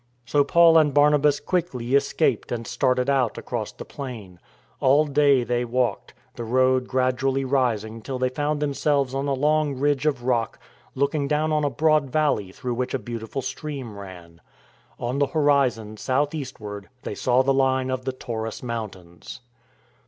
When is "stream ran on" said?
13.43-15.19